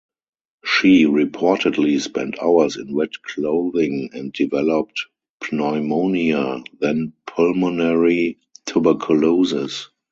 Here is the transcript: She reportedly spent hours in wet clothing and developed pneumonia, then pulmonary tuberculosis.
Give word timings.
She 0.65 1.03
reportedly 1.05 2.01
spent 2.01 2.41
hours 2.41 2.75
in 2.75 2.91
wet 2.91 3.21
clothing 3.21 4.09
and 4.13 4.33
developed 4.33 5.05
pneumonia, 5.51 6.63
then 6.79 7.13
pulmonary 7.27 8.39
tuberculosis. 8.65 9.91